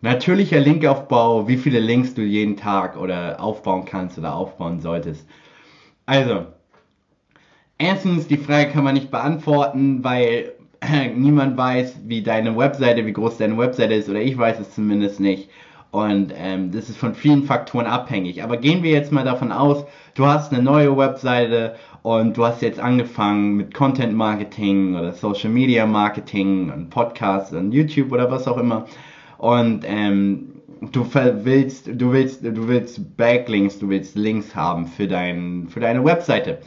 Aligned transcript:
Natürlicher 0.00 0.60
Linkaufbau, 0.60 1.48
wie 1.48 1.56
viele 1.56 1.80
Links 1.80 2.14
du 2.14 2.22
jeden 2.22 2.56
Tag 2.56 2.96
oder 2.96 3.40
aufbauen 3.40 3.84
kannst 3.84 4.16
oder 4.16 4.34
aufbauen 4.36 4.80
solltest. 4.80 5.28
Also, 6.06 6.46
erstens, 7.78 8.28
die 8.28 8.36
Frage 8.36 8.70
kann 8.70 8.84
man 8.84 8.94
nicht 8.94 9.10
beantworten, 9.10 10.04
weil 10.04 10.52
niemand 11.16 11.56
weiß, 11.56 12.02
wie 12.06 12.22
deine 12.22 12.56
Webseite, 12.56 13.06
wie 13.06 13.12
groß 13.12 13.38
deine 13.38 13.58
Webseite 13.58 13.94
ist, 13.94 14.08
oder 14.08 14.20
ich 14.20 14.38
weiß 14.38 14.60
es 14.60 14.72
zumindest 14.72 15.18
nicht. 15.18 15.50
Und 15.90 16.32
ähm, 16.36 16.70
das 16.70 16.88
ist 16.90 16.98
von 16.98 17.14
vielen 17.14 17.42
Faktoren 17.42 17.86
abhängig. 17.86 18.44
Aber 18.44 18.56
gehen 18.58 18.84
wir 18.84 18.92
jetzt 18.92 19.10
mal 19.10 19.24
davon 19.24 19.50
aus, 19.50 19.84
du 20.14 20.26
hast 20.26 20.52
eine 20.52 20.62
neue 20.62 20.96
Webseite 20.96 21.74
und 22.02 22.36
du 22.36 22.44
hast 22.44 22.62
jetzt 22.62 22.78
angefangen 22.78 23.56
mit 23.56 23.74
Content 23.74 24.14
Marketing 24.14 24.94
oder 24.94 25.12
Social 25.12 25.50
Media 25.50 25.86
Marketing 25.86 26.70
und 26.70 26.90
Podcasts 26.90 27.52
und 27.52 27.72
YouTube 27.72 28.12
oder 28.12 28.30
was 28.30 28.46
auch 28.46 28.58
immer. 28.58 28.86
Und 29.38 29.84
ähm, 29.86 30.60
du 30.92 31.06
willst, 31.14 31.86
du 31.86 32.12
willst, 32.12 32.44
du 32.44 32.68
willst 32.68 33.16
Backlinks, 33.16 33.78
du 33.78 33.88
willst 33.88 34.16
Links 34.16 34.54
haben 34.54 34.86
für, 34.86 35.06
dein, 35.06 35.68
für 35.68 35.80
deine 35.80 36.04
Webseite. 36.04 36.58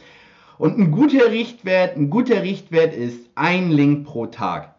Und 0.58 0.78
ein 0.78 0.90
guter 0.90 1.30
Richtwert, 1.30 1.96
ein 1.96 2.10
guter 2.10 2.42
Richtwert 2.42 2.94
ist 2.94 3.30
ein 3.34 3.70
Link 3.70 4.06
pro 4.06 4.26
Tag. 4.26 4.74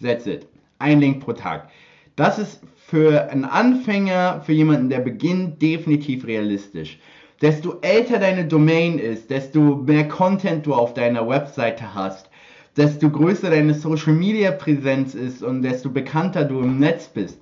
That's 0.00 0.26
it. 0.26 0.46
Ein 0.78 1.00
Link 1.00 1.20
pro 1.24 1.32
Tag. 1.32 1.68
Das 2.16 2.38
ist 2.38 2.60
für 2.76 3.30
einen 3.30 3.44
Anfänger, 3.44 4.42
für 4.44 4.52
jemanden, 4.52 4.90
der 4.90 5.00
beginnt, 5.00 5.62
definitiv 5.62 6.26
realistisch. 6.26 6.98
Desto 7.40 7.78
älter 7.80 8.18
deine 8.18 8.46
Domain 8.46 8.98
ist, 8.98 9.30
desto 9.30 9.76
mehr 9.76 10.08
Content 10.08 10.66
du 10.66 10.74
auf 10.74 10.94
deiner 10.94 11.28
Webseite 11.28 11.94
hast, 11.94 12.30
desto 12.76 13.10
größer 13.10 13.50
deine 13.50 13.74
Social 13.74 14.14
Media 14.14 14.50
Präsenz 14.50 15.14
ist 15.14 15.42
und 15.42 15.62
desto 15.62 15.90
bekannter 15.90 16.44
du 16.44 16.60
im 16.60 16.78
Netz 16.78 17.08
bist, 17.08 17.40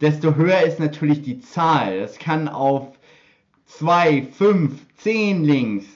desto 0.00 0.34
höher 0.34 0.62
ist 0.62 0.80
natürlich 0.80 1.22
die 1.22 1.40
Zahl. 1.40 2.00
Das 2.00 2.18
kann 2.18 2.48
auf 2.48 2.88
zwei, 3.66 4.22
fünf, 4.22 4.86
zehn 4.96 5.44
Links 5.44 5.86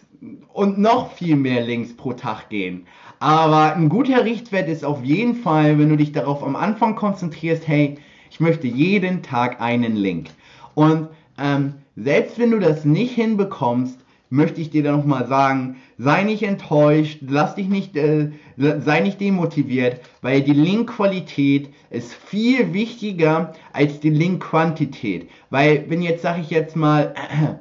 und 0.53 0.79
noch 0.79 1.13
viel 1.13 1.37
mehr 1.37 1.63
Links 1.63 1.95
pro 1.97 2.13
Tag 2.13 2.49
gehen. 2.49 2.87
Aber 3.19 3.75
ein 3.75 3.89
guter 3.89 4.25
Richtwert 4.25 4.69
ist 4.69 4.85
auf 4.85 5.03
jeden 5.03 5.35
Fall, 5.35 5.79
wenn 5.79 5.89
du 5.89 5.97
dich 5.97 6.13
darauf 6.13 6.43
am 6.43 6.57
Anfang 6.57 6.97
konzentrierst, 6.97 7.67
hey, 7.67 7.97
ich 8.31 8.41
möchte 8.41 8.67
jeden 8.67 9.23
Tag 9.23 9.61
einen 9.61 9.97
Link. 9.97 10.29
Und 10.75 11.09
ähm, 11.39 11.75
selbst 11.97 12.39
wenn 12.39 12.51
du 12.51 12.59
das 12.59 12.85
nicht 12.85 13.15
hinbekommst, 13.15 13.99
möchte 14.29 14.61
ich 14.61 14.71
dir 14.71 14.83
dann 14.83 14.97
nochmal 14.97 15.27
sagen, 15.27 15.77
sei 15.99 16.25
nicht 16.25 16.43
enttäuscht, 16.43 17.19
lass 17.27 17.55
dich 17.55 17.69
nicht, 17.69 17.97
äh, 17.97 18.31
sei 18.57 19.01
nicht 19.01 19.21
demotiviert, 19.21 20.01
weil 20.21 20.43
die 20.43 20.53
Linkqualität 20.53 21.71
ist 21.91 22.13
viel 22.15 22.73
wichtiger 22.73 23.55
als 23.73 24.01
die 24.01 24.11
Linkquantität. 24.11 25.31
Weil, 25.51 25.85
wenn 25.89 26.03
jetzt, 26.03 26.23
sage 26.23 26.43
ich 26.43 26.51
jetzt 26.51 26.77
mal, 26.77 27.15
äh, 27.15 27.55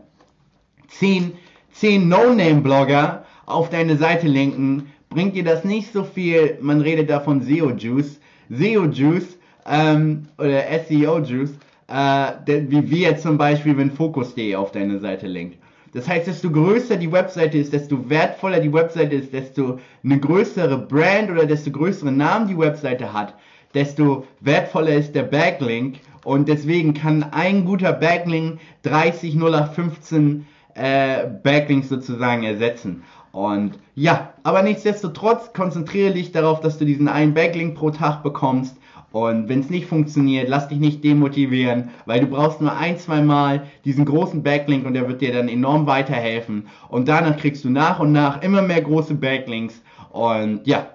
10, 0.88 1.34
10 1.72 2.08
No-Name-Blogger 2.08 3.26
auf 3.46 3.70
deine 3.70 3.98
Seite 3.98 4.28
linken, 4.28 4.92
bringt 5.10 5.36
dir 5.36 5.44
das 5.44 5.64
nicht 5.64 5.94
so 5.94 6.04
viel, 6.04 6.58
man 6.62 6.82
redet 6.82 7.10
da 7.10 7.20
von 7.20 7.42
SEO-Juice. 7.42 8.20
SEO-Juice 8.50 9.38
ähm, 9.66 10.28
oder 10.38 10.62
SEO-Juice, 10.88 11.58
äh, 11.88 12.32
wie 12.46 12.90
wir 12.90 13.10
jetzt 13.10 13.24
zum 13.24 13.38
Beispiel, 13.38 13.78
wenn 13.78 13.92
Focus.de 13.92 14.56
auf 14.56 14.72
deine 14.72 15.00
Seite 15.00 15.28
linkt. 15.28 15.58
Das 15.96 16.10
heißt, 16.10 16.28
desto 16.28 16.52
größer 16.52 16.98
die 16.98 17.10
Webseite 17.10 17.58
ist, 17.58 17.72
desto 17.72 18.10
wertvoller 18.10 18.60
die 18.60 18.74
Webseite 18.74 19.16
ist, 19.16 19.32
desto 19.32 19.80
eine 20.04 20.20
größere 20.20 20.78
Brand 20.78 21.32
oder 21.32 21.46
desto 21.46 21.72
größeren 21.72 22.18
Namen 22.18 22.50
die 22.50 22.58
Webseite 22.58 23.14
hat, 23.14 23.34
desto 23.74 24.28
wertvoller 24.42 24.94
ist 24.94 25.16
der 25.16 25.24
Backlink 25.24 26.00
und 26.26 26.50
deswegen 26.50 26.94
kann 26.94 27.24
ein 27.24 27.64
guter 27.64 27.94
Backlink 27.94 28.60
30 28.84 29.36
0815 29.36 30.46
äh, 30.74 31.28
Backlinks 31.42 31.88
sozusagen 31.88 32.44
ersetzen. 32.44 33.04
Und 33.36 33.78
ja, 33.96 34.34
aber 34.44 34.62
nichtsdestotrotz 34.62 35.52
konzentriere 35.52 36.14
dich 36.14 36.32
darauf, 36.32 36.62
dass 36.62 36.78
du 36.78 36.86
diesen 36.86 37.10
einen 37.10 37.34
Backlink 37.34 37.76
pro 37.76 37.90
Tag 37.90 38.24
bekommst 38.24 38.78
und 39.12 39.50
wenn 39.50 39.60
es 39.60 39.70
nicht 39.70 39.88
funktioniert, 39.88 40.48
lass 40.48 40.70
dich 40.70 40.80
nicht 40.80 41.04
demotivieren, 41.04 41.90
weil 42.06 42.22
du 42.22 42.28
brauchst 42.28 42.62
nur 42.62 42.78
ein, 42.78 42.98
zwei 42.98 43.22
Mal 43.22 43.64
diesen 43.84 44.06
großen 44.06 44.42
Backlink 44.42 44.86
und 44.86 44.94
der 44.94 45.08
wird 45.10 45.20
dir 45.20 45.34
dann 45.34 45.50
enorm 45.50 45.86
weiterhelfen. 45.86 46.68
Und 46.88 47.10
danach 47.10 47.38
kriegst 47.38 47.66
du 47.66 47.70
nach 47.70 48.00
und 48.00 48.14
nach 48.14 48.42
immer 48.42 48.62
mehr 48.62 48.82
große 48.82 49.16
Backlinks. 49.16 49.82
Und 50.12 50.66
ja, 50.66 50.88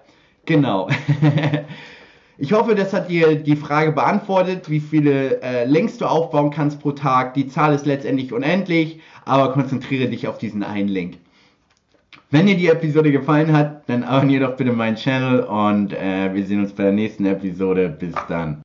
genau. 0.47 0.89
Ich 2.43 2.55
hoffe, 2.55 2.75
das 2.75 2.95
hat 2.95 3.11
dir 3.11 3.35
die 3.35 3.55
Frage 3.55 3.93
beantwortet, 3.93 4.71
wie 4.71 4.81
viele 4.81 5.43
äh, 5.43 5.67
Links 5.67 5.99
du 5.99 6.07
aufbauen 6.07 6.51
kannst 6.51 6.81
pro 6.81 6.93
Tag. 6.93 7.35
Die 7.35 7.49
Zahl 7.49 7.75
ist 7.75 7.85
letztendlich 7.85 8.33
unendlich, 8.33 9.01
aber 9.27 9.53
konzentriere 9.53 10.09
dich 10.09 10.27
auf 10.27 10.39
diesen 10.39 10.63
einen 10.63 10.89
Link. 10.89 11.19
Wenn 12.33 12.47
dir 12.47 12.57
die 12.57 12.69
Episode 12.69 13.11
gefallen 13.11 13.53
hat, 13.53 13.89
dann 13.89 14.05
abonniere 14.05 14.47
doch 14.47 14.57
bitte 14.57 14.73
meinen 14.73 14.95
Channel 14.95 15.41
und 15.41 15.93
äh, 15.93 16.33
wir 16.33 16.47
sehen 16.47 16.61
uns 16.61 16.73
bei 16.73 16.85
der 16.85 16.93
nächsten 16.93 17.27
Episode. 17.27 17.89
Bis 17.89 18.15
dann. 18.29 18.63